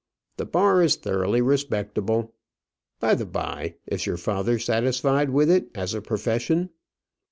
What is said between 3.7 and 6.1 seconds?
is your father satisfied with it as a